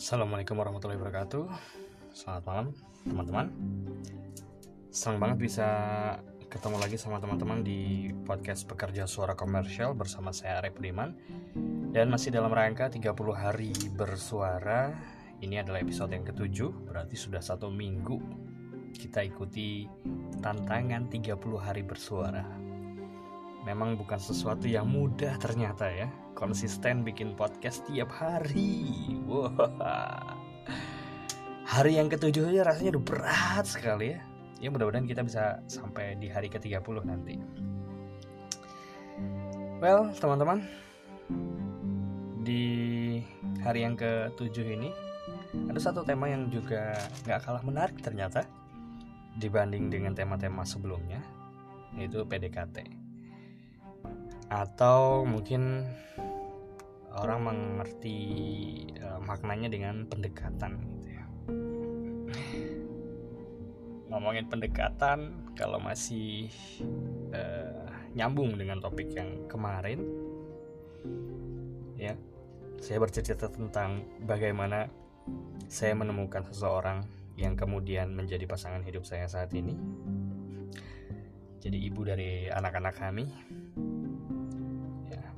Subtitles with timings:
[0.00, 1.44] Assalamualaikum warahmatullahi wabarakatuh.
[2.16, 2.66] Selamat malam
[3.04, 3.46] teman-teman.
[4.88, 5.68] Senang banget bisa
[6.48, 11.12] ketemu lagi sama teman-teman di podcast Pekerja Suara Komersial bersama saya Arif Budiman.
[11.92, 14.88] Dan masih dalam rangka 30 hari bersuara.
[15.44, 18.16] Ini adalah episode yang ketujuh Berarti sudah satu minggu
[18.96, 19.84] kita ikuti
[20.40, 22.48] tantangan 30 hari bersuara.
[23.68, 29.16] Memang bukan sesuatu yang mudah ternyata ya Konsisten bikin podcast tiap hari.
[29.26, 30.36] Wah.
[31.70, 34.20] Hari yang ketujuh aja rasanya udah berat sekali ya.
[34.60, 37.38] Ya mudah-mudahan kita bisa sampai di hari ke-30 nanti.
[39.80, 40.60] Well teman-teman
[42.44, 42.64] Di
[43.64, 44.92] hari yang ketujuh ini
[45.72, 48.44] Ada satu tema yang juga gak kalah menarik ternyata
[49.40, 51.24] Dibanding dengan tema-tema sebelumnya
[51.96, 52.99] Yaitu PDKT
[54.50, 55.86] atau mungkin
[57.14, 58.18] orang mengerti
[58.98, 61.24] uh, maknanya dengan pendekatan gitu ya.
[64.10, 66.50] Ngomongin pendekatan kalau masih
[67.30, 67.86] uh,
[68.18, 70.02] nyambung dengan topik yang kemarin
[71.94, 72.18] ya.
[72.80, 74.88] Saya bercerita tentang bagaimana
[75.68, 77.04] saya menemukan seseorang
[77.36, 79.76] yang kemudian menjadi pasangan hidup saya saat ini.
[81.60, 83.28] Jadi ibu dari anak-anak kami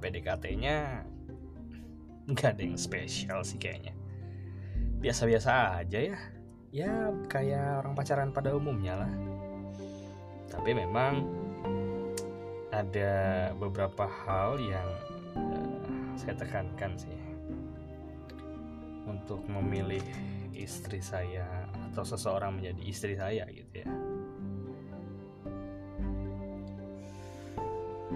[0.00, 1.04] PDKT-nya
[2.30, 3.92] nggak ada yang spesial sih kayaknya.
[5.00, 6.18] Biasa-biasa aja ya.
[6.70, 6.92] Ya
[7.26, 9.12] kayak orang pacaran pada umumnya lah.
[10.50, 11.26] Tapi memang
[12.70, 13.12] ada
[13.58, 14.88] beberapa hal yang
[15.36, 17.18] uh, saya tekankan sih.
[19.04, 20.02] Untuk memilih
[20.54, 24.09] istri saya atau seseorang menjadi istri saya gitu ya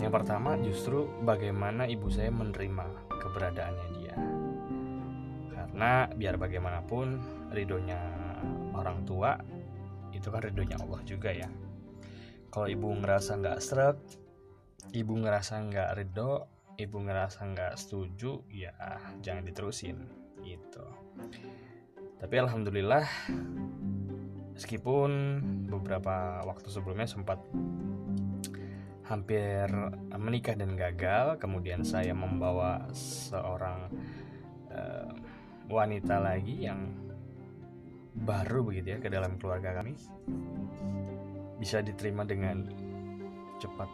[0.00, 4.16] Yang pertama justru bagaimana ibu saya menerima keberadaannya dia.
[5.52, 7.06] Karena biar bagaimanapun
[7.52, 8.00] ridhonya
[8.72, 9.36] orang tua
[10.12, 11.48] itu kan ridhonya Allah juga ya.
[12.52, 13.98] Kalau ibu ngerasa nggak seret,
[14.92, 18.72] ibu ngerasa nggak ridho, ibu ngerasa nggak setuju, ya
[19.24, 19.96] jangan diterusin
[20.44, 20.84] gitu.
[22.20, 23.04] Tapi alhamdulillah
[24.52, 25.10] meskipun
[25.72, 27.40] beberapa waktu sebelumnya sempat
[29.12, 29.68] hampir
[30.16, 31.36] menikah dan gagal.
[31.36, 33.92] Kemudian saya membawa seorang
[34.72, 35.12] uh,
[35.68, 36.88] wanita lagi yang
[38.12, 39.92] baru begitu ya ke dalam keluarga kami.
[41.60, 42.64] Bisa diterima dengan
[43.60, 43.88] cepat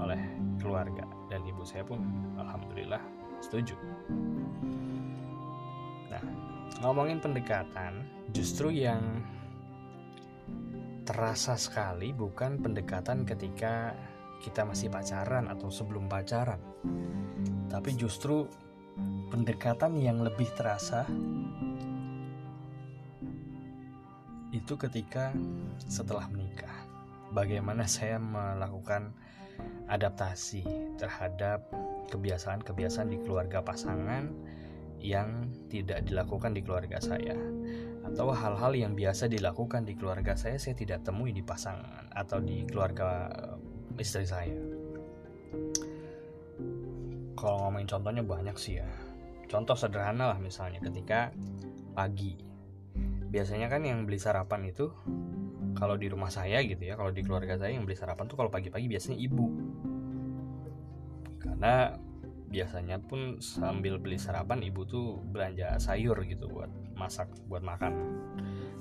[0.00, 0.20] oleh
[0.60, 2.00] keluarga dan ibu saya pun
[2.36, 3.00] alhamdulillah
[3.40, 3.76] setuju.
[6.08, 6.24] Nah
[6.80, 9.02] ngomongin pendekatan justru yang
[11.04, 13.92] terasa sekali bukan pendekatan ketika
[14.44, 16.60] kita masih pacaran atau sebelum pacaran.
[17.72, 18.44] Tapi justru
[19.32, 21.08] pendekatan yang lebih terasa
[24.52, 25.32] itu ketika
[25.88, 26.76] setelah menikah.
[27.32, 29.16] Bagaimana saya melakukan
[29.88, 30.62] adaptasi
[31.00, 31.66] terhadap
[32.12, 34.28] kebiasaan-kebiasaan di keluarga pasangan
[35.02, 37.36] yang tidak dilakukan di keluarga saya
[38.04, 42.64] atau hal-hal yang biasa dilakukan di keluarga saya saya tidak temui di pasangan atau di
[42.68, 43.28] keluarga
[43.98, 44.56] istri saya.
[47.34, 48.88] Kalau ngomongin contohnya banyak sih ya.
[49.50, 51.30] Contoh sederhana lah misalnya ketika
[51.92, 52.40] pagi.
[53.28, 54.90] Biasanya kan yang beli sarapan itu
[55.74, 58.50] kalau di rumah saya gitu ya kalau di keluarga saya yang beli sarapan tuh kalau
[58.50, 59.46] pagi-pagi biasanya ibu.
[61.42, 61.92] Karena
[62.48, 67.92] biasanya pun sambil beli sarapan ibu tuh belanja sayur gitu buat masak buat makan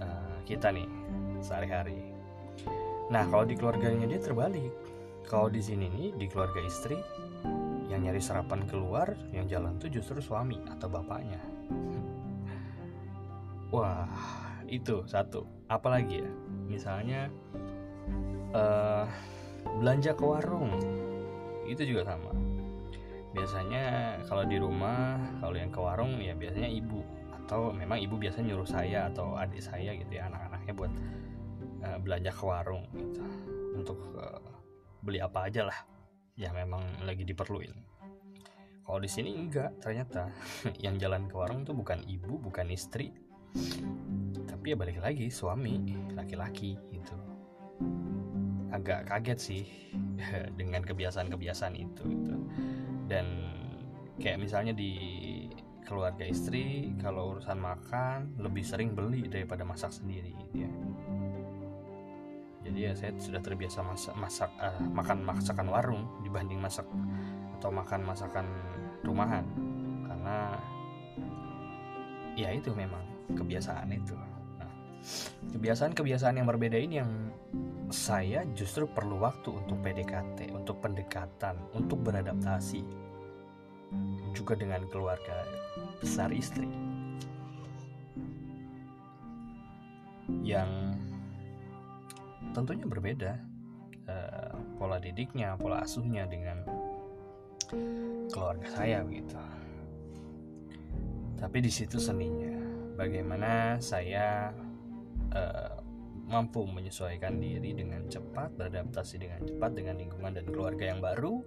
[0.00, 0.88] uh, kita nih
[1.44, 2.00] sehari-hari.
[3.12, 4.72] Nah kalau di keluarganya dia terbalik
[5.28, 6.96] kalau di sini nih di keluarga istri
[7.92, 11.36] yang nyari sarapan keluar yang jalan tuh justru suami atau bapaknya.
[13.76, 14.08] Wah
[14.64, 15.44] itu satu.
[15.68, 16.30] Apalagi ya?
[16.64, 17.28] Misalnya
[18.56, 19.04] uh,
[19.84, 20.72] belanja ke warung.
[21.68, 22.32] Itu juga sama.
[23.36, 23.84] Biasanya
[24.24, 27.04] kalau di rumah kalau yang ke warung ya biasanya ibu.
[27.44, 30.92] Atau memang ibu biasanya nyuruh saya atau adik saya gitu ya anak-anaknya buat
[31.84, 33.20] uh, belanja ke warung gitu.
[33.76, 34.57] Untuk uh,
[35.08, 35.78] beli apa aja lah
[36.36, 37.72] yang memang lagi diperluin.
[38.84, 40.28] Kalau di sini enggak ternyata
[40.84, 43.16] yang jalan ke warung tuh bukan ibu bukan istri.
[44.44, 47.16] Tapi ya balik lagi suami laki-laki gitu.
[48.68, 49.64] Agak kaget sih
[50.60, 52.36] dengan kebiasaan-kebiasaan itu gitu.
[53.08, 53.24] dan
[54.20, 54.92] kayak misalnya di
[55.88, 60.70] keluarga istri kalau urusan makan lebih sering beli daripada masak sendiri gitu ya
[62.78, 66.86] ya saya sudah terbiasa masak masak uh, makan masakan warung dibanding masak
[67.58, 68.46] atau makan masakan
[69.02, 69.42] rumahan.
[70.06, 70.54] Karena
[72.38, 73.02] ya itu memang
[73.34, 74.14] kebiasaan itu.
[74.14, 74.72] Nah,
[75.50, 77.10] kebiasaan-kebiasaan yang berbeda ini yang
[77.90, 82.84] saya justru perlu waktu untuk PDKT untuk pendekatan untuk beradaptasi
[84.36, 85.48] juga dengan keluarga
[85.98, 86.68] besar istri.
[90.44, 91.00] Yang
[92.58, 93.32] tentunya berbeda
[94.10, 96.66] uh, pola didiknya pola asuhnya dengan
[98.32, 99.38] keluarga saya begitu
[101.38, 102.58] tapi di situ seninya
[102.98, 104.50] bagaimana saya
[105.30, 105.78] uh,
[106.28, 111.40] mampu menyesuaikan diri dengan cepat beradaptasi dengan cepat dengan lingkungan dan keluarga yang baru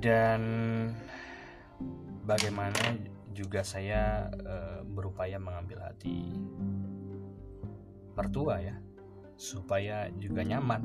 [0.00, 0.42] dan
[2.24, 2.96] bagaimana
[3.32, 6.30] juga saya uh, berupaya mengambil hati
[8.16, 8.76] mertua ya
[9.36, 10.82] supaya juga nyaman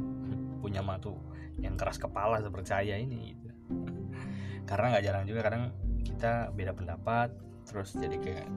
[0.64, 1.14] punya matu
[1.62, 3.54] yang keras kepala seperti saya ini gitu.
[4.66, 5.64] karena nggak jarang juga kadang
[6.02, 7.30] kita beda pendapat
[7.68, 8.48] terus jadi kayak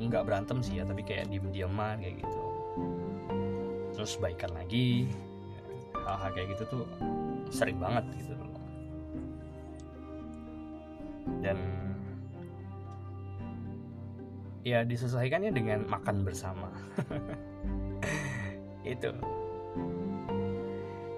[0.00, 2.42] nggak uh, berantem sih ya tapi kayak diem dieman kayak gitu
[3.94, 5.12] terus baikan lagi
[5.94, 6.84] hal-hal kayak gitu tuh
[7.52, 8.34] sering banget gitu
[11.40, 11.56] dan
[14.64, 16.72] ya diselesaikannya dengan makan bersama.
[18.84, 19.12] Itu.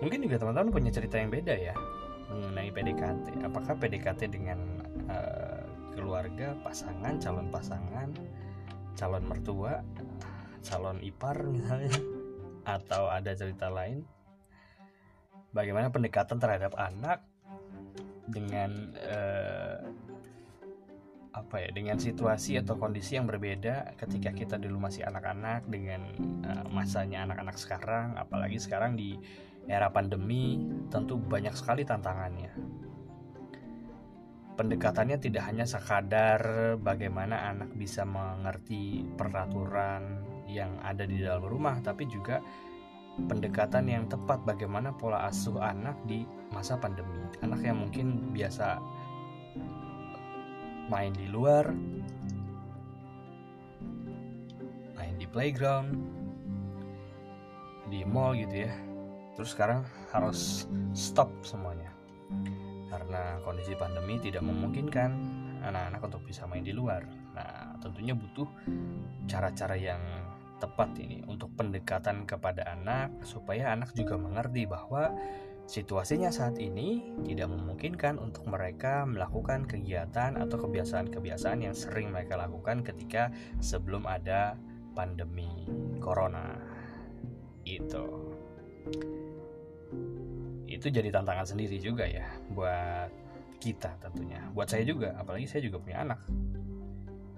[0.03, 1.75] Mungkin juga teman-teman punya cerita yang beda ya
[2.27, 4.59] mengenai PDKT apakah PDKT dengan
[5.07, 5.63] uh,
[5.95, 8.11] keluarga pasangan calon pasangan
[8.99, 9.87] calon mertua
[10.67, 11.95] calon ipar misalnya
[12.77, 14.03] atau ada cerita lain?
[15.55, 17.25] Bagaimana pendekatan terhadap anak
[18.29, 19.81] dengan uh,
[21.37, 26.09] apa ya dengan situasi atau kondisi yang berbeda ketika kita dulu masih anak-anak dengan
[26.49, 29.21] uh, masanya anak-anak sekarang apalagi sekarang di
[29.69, 32.57] era pandemi tentu banyak sekali tantangannya.
[34.57, 36.41] Pendekatannya tidak hanya sekadar
[36.81, 42.41] bagaimana anak bisa mengerti peraturan yang ada di dalam rumah tapi juga
[43.29, 46.25] pendekatan yang tepat bagaimana pola asuh anak di
[46.57, 47.21] masa pandemi.
[47.45, 48.81] Anak yang mungkin biasa
[50.87, 51.71] main di luar,
[54.95, 55.91] main di playground,
[57.91, 58.73] di mall gitu ya.
[59.37, 59.85] Terus sekarang
[60.15, 60.65] harus
[60.97, 61.93] stop semuanya
[62.89, 65.11] karena kondisi pandemi tidak memungkinkan
[65.61, 67.05] anak-anak untuk bisa main di luar.
[67.35, 68.47] Nah, tentunya butuh
[69.27, 70.01] cara-cara yang
[70.57, 75.13] tepat ini untuk pendekatan kepada anak supaya anak juga mengerti bahwa
[75.67, 82.87] Situasinya saat ini tidak memungkinkan untuk mereka melakukan kegiatan atau kebiasaan-kebiasaan yang sering mereka lakukan
[82.87, 84.55] ketika sebelum ada
[84.95, 85.67] pandemi
[85.99, 86.55] corona.
[87.67, 88.31] Itu.
[90.71, 93.11] Itu jadi tantangan sendiri juga ya buat
[93.59, 94.39] kita tentunya.
[94.55, 96.23] Buat saya juga, apalagi saya juga punya anak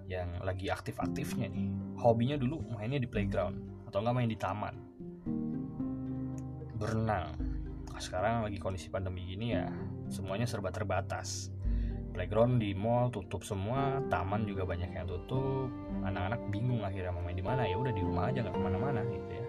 [0.05, 1.69] yang lagi aktif-aktifnya nih.
[1.97, 4.75] Hobinya dulu mainnya di playground atau enggak main di taman.
[6.77, 7.48] Berenang,
[7.99, 9.67] sekarang lagi kondisi pandemi gini ya
[10.09, 11.50] semuanya serba terbatas.
[12.15, 15.71] Playground di mall tutup semua taman juga banyak yang tutup.
[16.03, 17.62] Anak-anak bingung akhirnya mau main di mana.
[17.62, 19.47] Ya udah di rumah aja nggak ke mana-mana gitu ya.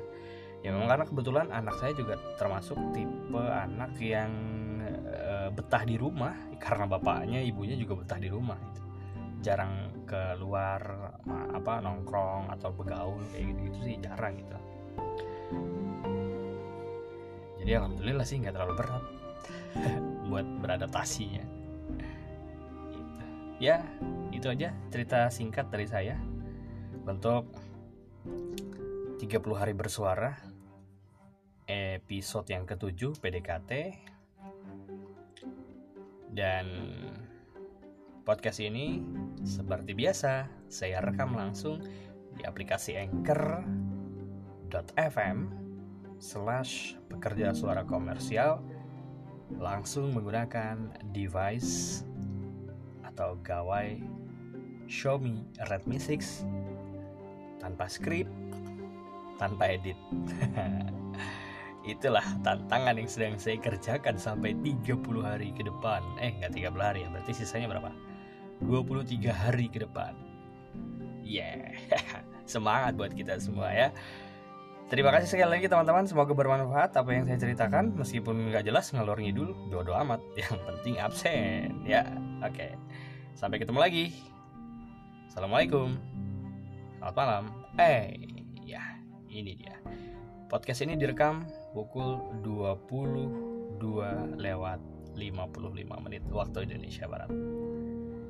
[0.59, 4.31] Ya memang karena kebetulan anak saya juga termasuk tipe anak yang
[5.01, 6.35] e, betah di rumah.
[6.61, 8.81] Karena bapaknya ibunya juga betah di rumah gitu.
[9.41, 10.81] Jarang keluar
[11.29, 14.57] apa nongkrong atau begaul kayak gitu, gitu sih jarang gitu
[17.61, 19.03] jadi alhamdulillah sih nggak terlalu berat
[20.29, 21.59] buat beradaptasinya
[23.59, 23.83] ya.
[24.31, 26.15] Itu aja cerita singkat dari saya.
[27.03, 27.51] Untuk
[29.19, 30.31] 30 hari bersuara
[31.69, 33.93] episode yang ketujuh PDKT
[36.33, 36.65] dan
[38.25, 39.01] podcast ini
[39.45, 41.81] seperti biasa saya rekam langsung
[42.37, 43.77] di aplikasi anchor.fm
[46.21, 48.63] slash pekerja suara komersial
[49.59, 52.07] langsung menggunakan device
[53.03, 53.99] atau gawai
[54.87, 56.47] Xiaomi Redmi 6
[57.59, 58.25] tanpa skrip,
[59.35, 59.99] tanpa edit.
[61.91, 65.99] Itulah tantangan yang sedang saya kerjakan sampai 30 hari ke depan.
[66.23, 67.91] Eh, nggak 30 hari ya, berarti sisanya berapa?
[68.63, 70.15] 23 hari ke depan.
[71.27, 71.75] Yeah,
[72.49, 73.89] semangat buat kita semua ya.
[74.89, 79.21] Terima kasih sekali lagi teman-teman, semoga bermanfaat apa yang saya ceritakan meskipun nggak jelas ngalor
[79.21, 80.17] ngidul, dodo amat.
[80.41, 81.85] Yang penting absen.
[81.85, 82.09] Ya,
[82.41, 82.57] oke.
[82.57, 82.73] Okay.
[83.37, 84.17] Sampai ketemu lagi.
[85.29, 85.93] Assalamualaikum.
[86.97, 87.43] Selamat malam.
[87.77, 88.17] Eh,
[88.65, 88.81] ya,
[89.29, 89.77] ini dia.
[90.49, 91.45] Podcast ini direkam
[91.77, 94.81] pukul 22 lewat
[95.13, 97.29] 55 menit waktu Indonesia Barat.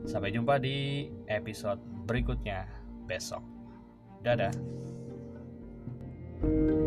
[0.03, 2.67] Sampai jumpa di episode berikutnya
[3.07, 3.47] besok.
[4.27, 4.51] Dadah.
[6.41, 6.78] Thank you.